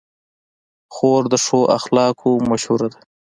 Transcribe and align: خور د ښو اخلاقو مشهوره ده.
خور 0.93 1.23
د 1.33 1.35
ښو 1.45 1.59
اخلاقو 1.77 2.31
مشهوره 2.49 2.87
ده. 2.93 2.99